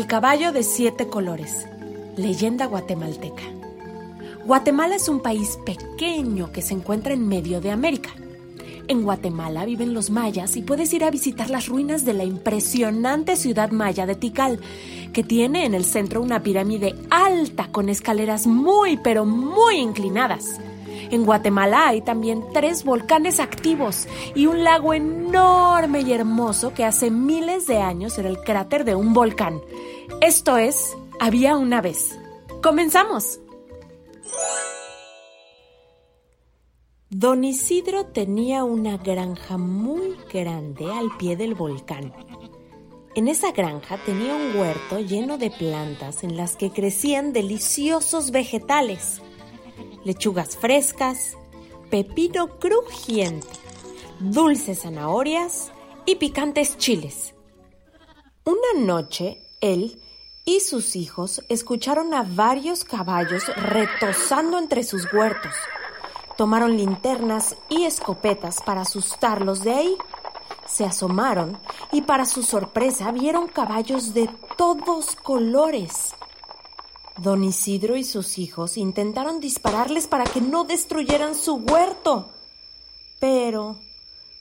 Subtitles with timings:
[0.00, 1.66] El caballo de siete colores.
[2.16, 3.42] Leyenda guatemalteca.
[4.46, 8.08] Guatemala es un país pequeño que se encuentra en medio de América.
[8.88, 13.36] En Guatemala viven los mayas y puedes ir a visitar las ruinas de la impresionante
[13.36, 14.58] ciudad maya de Tikal,
[15.12, 20.62] que tiene en el centro una pirámide alta con escaleras muy pero muy inclinadas.
[21.10, 27.10] En Guatemala hay también tres volcanes activos y un lago enorme y hermoso que hace
[27.10, 29.60] miles de años era el cráter de un volcán.
[30.20, 32.16] Esto es, había una vez.
[32.62, 33.40] ¡Comenzamos!
[37.08, 42.12] Don Isidro tenía una granja muy grande al pie del volcán.
[43.16, 49.20] En esa granja tenía un huerto lleno de plantas en las que crecían deliciosos vegetales
[50.04, 51.36] lechugas frescas,
[51.90, 53.48] pepino crujiente,
[54.20, 55.72] dulces zanahorias
[56.06, 57.34] y picantes chiles.
[58.44, 60.00] Una noche, él
[60.44, 65.52] y sus hijos escucharon a varios caballos retosando entre sus huertos.
[66.36, 69.96] Tomaron linternas y escopetas para asustarlos de ahí.
[70.66, 71.58] Se asomaron
[71.92, 76.14] y para su sorpresa vieron caballos de todos colores.
[77.20, 82.30] Don Isidro y sus hijos intentaron dispararles para que no destruyeran su huerto.
[83.18, 83.76] Pero,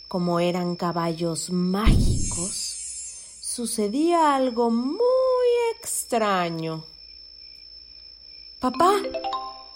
[0.08, 2.78] como eran caballos mágicos,
[3.42, 4.98] sucedía algo muy
[5.76, 6.86] extraño.
[8.62, 8.94] Papá,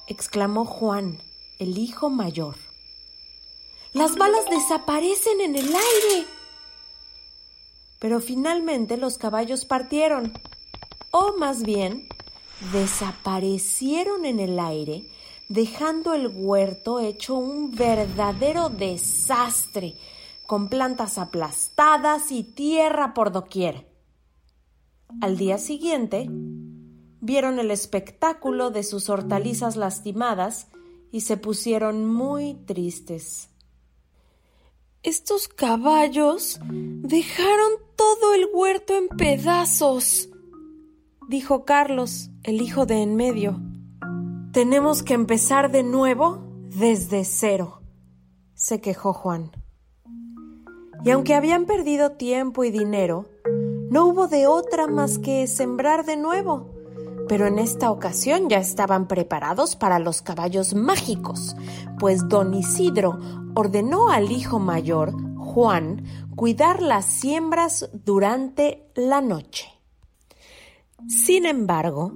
[0.08, 1.22] exclamó Juan,
[1.60, 2.56] el hijo mayor.
[3.92, 6.26] Las balas desaparecen en el aire.
[8.00, 10.32] Pero finalmente los caballos partieron,
[11.12, 12.08] o más bien
[12.72, 15.10] desaparecieron en el aire,
[15.50, 19.96] dejando el huerto hecho un verdadero desastre,
[20.46, 23.88] con plantas aplastadas y tierra por doquier.
[25.22, 30.68] Al día siguiente, vieron el espectáculo de sus hortalizas lastimadas
[31.12, 33.50] y se pusieron muy tristes.
[35.04, 40.30] Estos caballos dejaron todo el huerto en pedazos,
[41.28, 43.60] dijo Carlos, el hijo de en medio.
[44.52, 46.44] Tenemos que empezar de nuevo
[46.78, 47.82] desde cero,
[48.54, 49.52] se quejó Juan.
[51.04, 53.26] Y aunque habían perdido tiempo y dinero,
[53.90, 56.70] no hubo de otra más que sembrar de nuevo.
[57.28, 61.56] Pero en esta ocasión ya estaban preparados para los caballos mágicos,
[62.00, 63.20] pues don Isidro
[63.56, 66.04] ordenó al hijo mayor, Juan,
[66.36, 69.70] cuidar las siembras durante la noche.
[71.08, 72.14] Sin embargo,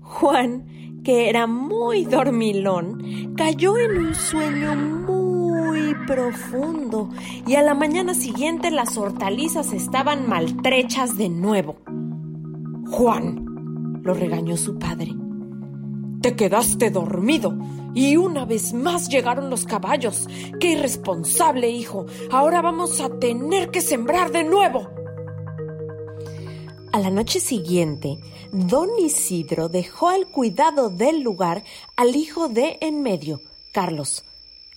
[0.00, 7.10] Juan, que era muy dormilón, cayó en un sueño muy profundo
[7.46, 11.76] y a la mañana siguiente las hortalizas estaban maltrechas de nuevo.
[12.90, 15.12] Juan, lo regañó su padre.
[16.20, 17.56] Te quedaste dormido
[17.94, 20.28] y una vez más llegaron los caballos.
[20.58, 22.06] ¡Qué irresponsable, hijo!
[22.30, 24.88] Ahora vamos a tener que sembrar de nuevo.
[26.94, 28.20] A la noche siguiente,
[28.52, 31.64] don Isidro dejó al cuidado del lugar
[31.96, 33.40] al hijo de en medio,
[33.72, 34.24] Carlos.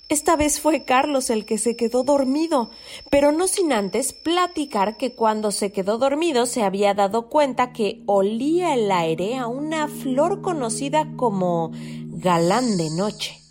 [0.09, 2.71] Esta vez fue Carlos el que se quedó dormido,
[3.11, 8.01] pero no sin antes platicar que cuando se quedó dormido se había dado cuenta que
[8.07, 11.71] olía el aire a una flor conocida como
[12.15, 13.46] galán de noche.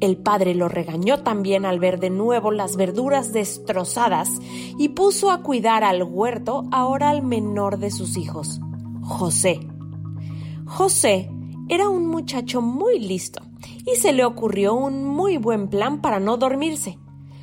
[0.00, 4.30] El padre lo regañó también al ver de nuevo las verduras destrozadas
[4.78, 8.60] y puso a cuidar al huerto ahora al menor de sus hijos,
[9.02, 9.60] José.
[10.66, 11.30] José
[11.68, 13.40] era un muchacho muy listo
[13.84, 16.98] y se le ocurrió un muy buen plan para no dormirse,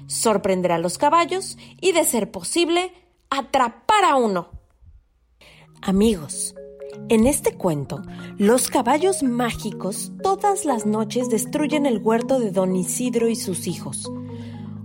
[0.08, 2.94] sorprender a los caballos y, de ser posible,
[3.30, 4.50] atrapar a uno.
[5.82, 6.56] Amigos,
[7.10, 8.02] en este cuento,
[8.38, 14.12] los caballos mágicos todas las noches destruyen el huerto de don Isidro y sus hijos.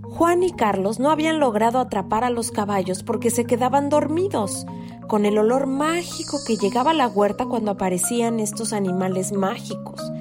[0.03, 4.67] Juan y Carlos no habían logrado atrapar a los caballos porque se quedaban dormidos,
[5.07, 10.11] con el olor mágico que llegaba a la huerta cuando aparecían estos animales mágicos.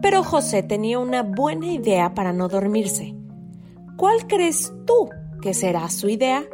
[0.00, 3.16] Pero José tenía una buena idea para no dormirse.
[3.96, 5.08] ¿Cuál crees tú
[5.42, 6.44] que será su idea?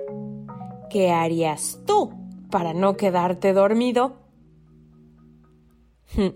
[0.88, 2.10] ¿Qué harías tú
[2.50, 4.23] para no quedarte dormido?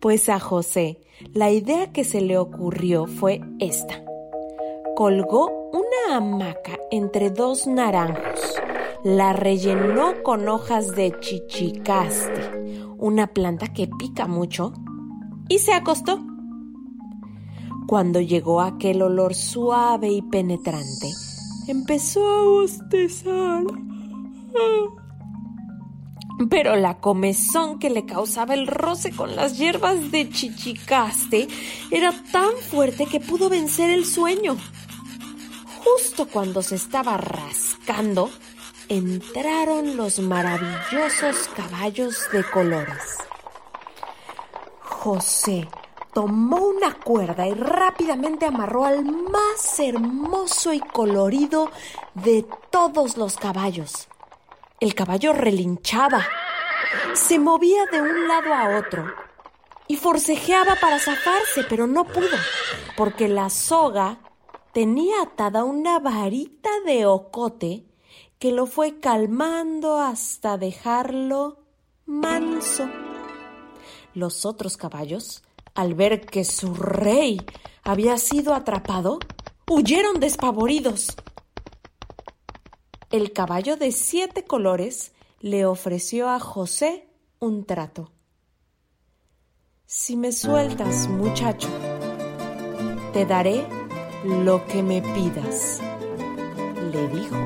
[0.00, 0.98] Pues a José
[1.34, 4.02] la idea que se le ocurrió fue esta.
[4.96, 8.60] Colgó una hamaca entre dos naranjos,
[9.04, 14.72] la rellenó con hojas de chichicaste, una planta que pica mucho,
[15.48, 16.20] y se acostó.
[17.86, 21.08] Cuando llegó aquel olor suave y penetrante,
[21.68, 23.64] empezó a bostezar.
[26.48, 31.48] Pero la comezón que le causaba el roce con las hierbas de chichicaste
[31.90, 34.56] era tan fuerte que pudo vencer el sueño.
[35.84, 38.30] Justo cuando se estaba rascando,
[38.88, 43.18] entraron los maravillosos caballos de colores.
[44.80, 45.68] José
[46.12, 51.70] tomó una cuerda y rápidamente amarró al más hermoso y colorido
[52.14, 54.09] de todos los caballos.
[54.80, 56.26] El caballo relinchaba,
[57.12, 59.12] se movía de un lado a otro
[59.86, 62.38] y forcejeaba para zafarse, pero no pudo,
[62.96, 64.20] porque la soga
[64.72, 67.84] tenía atada una varita de ocote
[68.38, 71.58] que lo fue calmando hasta dejarlo
[72.06, 72.88] manso.
[74.14, 75.42] Los otros caballos,
[75.74, 77.38] al ver que su rey
[77.82, 79.18] había sido atrapado,
[79.68, 81.16] huyeron despavoridos
[83.10, 87.08] el caballo de siete colores le ofreció a José
[87.40, 88.12] un trato.
[89.84, 91.68] Si me sueltas, muchacho,
[93.12, 93.66] te daré
[94.24, 95.80] lo que me pidas,
[96.92, 97.36] le dijo.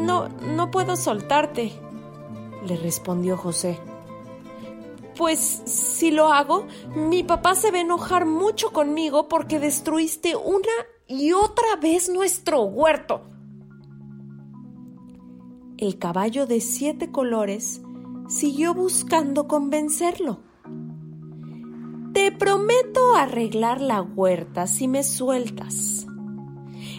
[0.00, 1.72] No, no puedo soltarte,
[2.66, 3.78] le respondió José.
[5.16, 6.66] Pues si lo hago,
[6.96, 10.72] mi papá se va a enojar mucho conmigo porque destruiste una
[11.06, 13.22] y otra vez nuestro huerto
[15.78, 17.80] el caballo de siete colores
[18.28, 20.40] siguió buscando convencerlo.
[22.12, 26.06] Te prometo arreglar la huerta si me sueltas.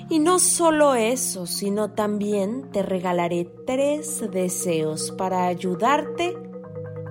[0.10, 6.38] Y no solo eso, sino también te regalaré tres deseos para ayudarte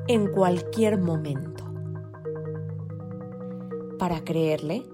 [0.07, 1.65] en cualquier momento.
[3.99, 4.85] Para creerle,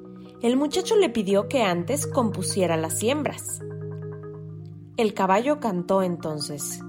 [0.41, 3.61] el muchacho le pidió que antes compusiera las siembras.
[5.01, 6.85] El caballo cantó entonces.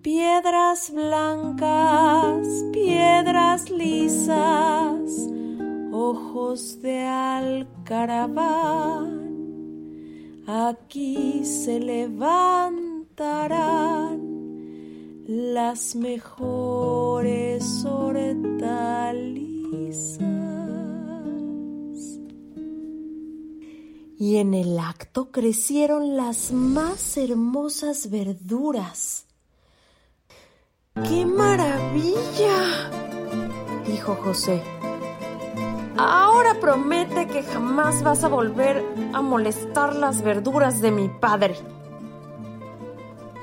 [0.00, 5.28] Piedras blancas, piedras lisas,
[5.90, 8.46] ojos de alcaraván,
[10.46, 13.10] aquí se levantarán
[15.26, 18.52] las mejores hortalizas.
[24.22, 29.24] Y en el acto crecieron las más hermosas verduras.
[31.08, 32.88] ¡Qué maravilla!
[33.84, 34.62] dijo José.
[35.96, 41.56] Ahora promete que jamás vas a volver a molestar las verduras de mi padre.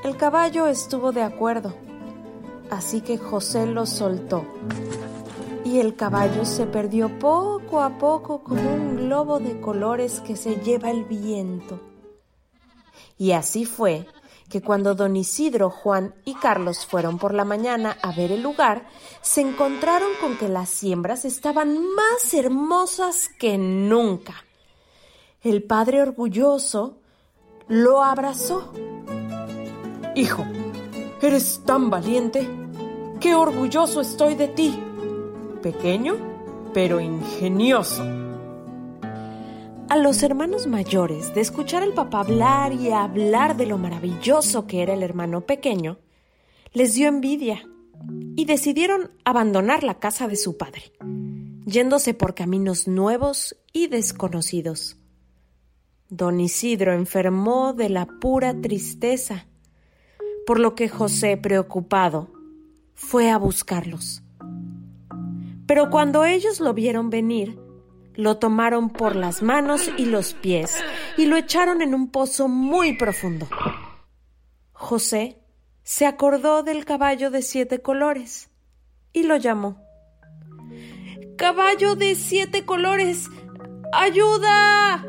[0.05, 1.75] El caballo estuvo de acuerdo,
[2.71, 4.45] así que José lo soltó
[5.69, 10.55] y el caballo se perdió poco a poco como un globo de colores que se
[10.55, 11.79] lleva el viento.
[13.19, 14.07] Y así fue
[14.49, 18.87] que cuando don Isidro, Juan y Carlos fueron por la mañana a ver el lugar,
[19.21, 24.33] se encontraron con que las siembras estaban más hermosas que nunca.
[25.43, 26.97] El padre orgulloso
[27.67, 28.73] lo abrazó.
[30.15, 30.47] Hijo,
[31.21, 32.49] eres tan valiente.
[33.19, 34.83] Qué orgulloso estoy de ti
[35.61, 36.15] pequeño,
[36.73, 38.03] pero ingenioso.
[39.89, 44.83] A los hermanos mayores, de escuchar al papá hablar y hablar de lo maravilloso que
[44.83, 45.97] era el hermano pequeño,
[46.73, 47.67] les dio envidia
[48.35, 50.93] y decidieron abandonar la casa de su padre,
[51.65, 54.97] yéndose por caminos nuevos y desconocidos.
[56.09, 59.47] Don Isidro enfermó de la pura tristeza,
[60.45, 62.31] por lo que José, preocupado,
[62.93, 64.23] fue a buscarlos
[65.69, 67.59] Pero cuando ellos lo vieron venir,
[68.15, 70.75] lo tomaron por las manos y los pies
[71.15, 73.47] y lo echaron en un pozo muy profundo.
[74.71, 75.37] José
[75.83, 78.49] se acordó del caballo de siete colores
[79.13, 79.77] y lo llamó.
[81.37, 83.29] Caballo de siete colores,
[83.93, 85.05] ayuda.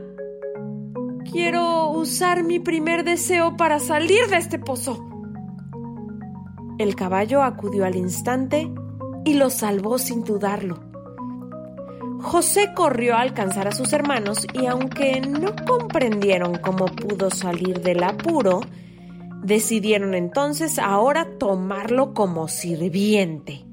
[1.33, 5.09] Quiero usar mi primer deseo para salir de este pozo.
[6.79, 8.71] El caballo acudió al instante
[9.25, 10.79] y lo salvó sin dudarlo.
[12.23, 18.03] José corrió a alcanzar a sus hermanos y aunque no comprendieron cómo pudo salir del
[18.03, 18.61] apuro,
[19.43, 23.65] decidieron entonces ahora tomarlo como sirviente.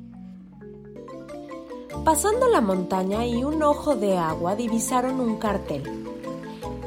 [2.05, 5.83] Pasando la montaña y un ojo de agua divisaron un cartel.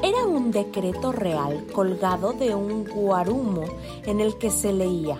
[0.01, 3.65] Era un decreto real colgado de un guarumo
[4.03, 5.19] en el que se leía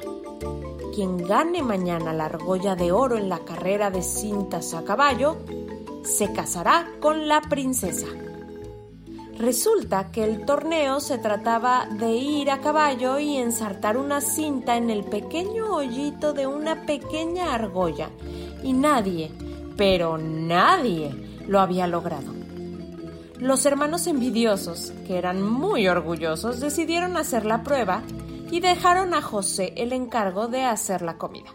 [0.94, 5.38] Quien gane mañana la argolla de oro en la carrera de cintas a caballo,
[6.04, 8.08] se casará con la princesa.
[9.38, 14.90] Resulta que el torneo se trataba de ir a caballo y ensartar una cinta en
[14.90, 18.10] el pequeño hoyito de una pequeña argolla,
[18.62, 19.32] y nadie,
[19.78, 22.34] pero nadie lo había logrado.
[23.40, 28.04] Los hermanos envidiosos, que eran muy orgullosos, decidieron hacer la prueba
[28.52, 31.50] y dejaron a José el encargo de hacer la comida.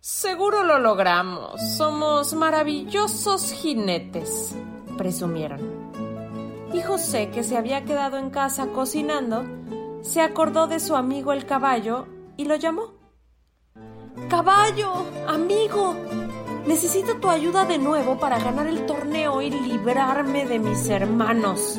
[0.00, 1.60] Seguro lo logramos.
[1.76, 4.54] Somos maravillosos jinetes,
[4.98, 5.90] presumieron.
[6.74, 9.44] Y José, que se había quedado en casa cocinando,
[10.02, 12.94] se acordó de su amigo el caballo y lo llamó.
[14.28, 15.96] Caballo, amigo,
[16.66, 21.78] Necesito tu ayuda de nuevo para ganar el torneo y librarme de mis hermanos.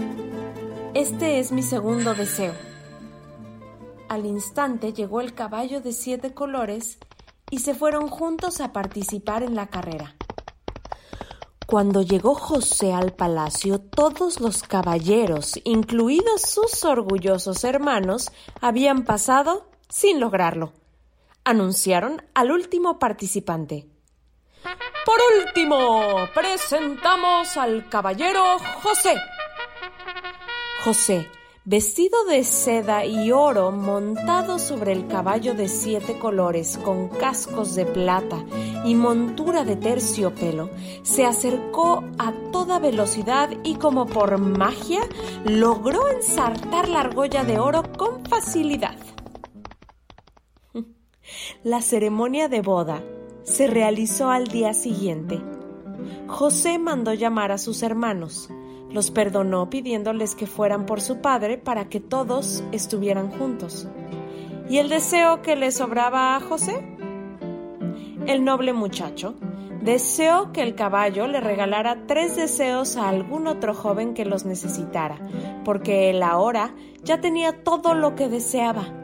[0.94, 2.54] Este es mi segundo deseo.
[4.10, 6.98] Al instante llegó el caballo de siete colores
[7.50, 10.16] y se fueron juntos a participar en la carrera.
[11.66, 20.22] Cuando llegó José al palacio, todos los caballeros, incluidos sus orgullosos hermanos, habían pasado sin
[20.22, 20.72] lograrlo.
[21.44, 23.90] Anunciaron al último participante.
[25.06, 29.16] Por último, presentamos al caballero José.
[30.86, 31.30] José,
[31.68, 37.86] vestido de seda y oro, montado sobre el caballo de siete colores, con cascos de
[37.86, 38.42] plata
[38.86, 40.70] y montura de terciopelo,
[41.04, 45.02] se acercó a toda velocidad y como por magia
[45.44, 48.98] logró ensartar la argolla de oro con facilidad.
[51.66, 53.04] La ceremonia de boda
[53.44, 55.42] se realizó al día siguiente.
[56.28, 58.50] José mandó llamar a sus hermanos,
[58.92, 63.88] los perdonó pidiéndoles que fueran por su padre para que todos estuvieran juntos.
[64.70, 66.84] ¿Y el deseo que le sobraba a José?
[68.26, 69.36] El noble muchacho
[69.82, 75.18] deseó que el caballo le regalara tres deseos a algún otro joven que los necesitara,
[75.64, 78.98] porque él ahora ya tenía todo lo que deseaba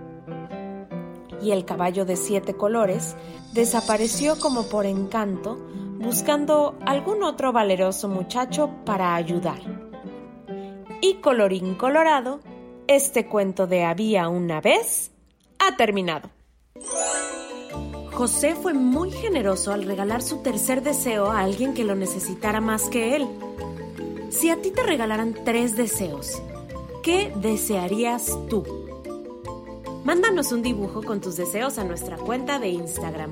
[1.43, 3.15] y el caballo de siete colores
[3.53, 5.57] desapareció como por encanto,
[6.03, 9.59] buscando algún otro valeroso muchacho para ayudar.
[11.01, 12.41] Y colorín colorado,
[12.87, 15.11] este cuento de había una vez
[15.59, 16.29] ha terminado.
[18.11, 22.89] José fue muy generoso al regalar su tercer deseo a alguien que lo necesitara más
[22.89, 23.27] que él.
[24.29, 26.41] Si a ti te regalaran tres deseos,
[27.01, 28.63] ¿qué desearías tú?
[30.03, 33.31] Mándanos un dibujo con tus deseos a nuestra cuenta de Instagram.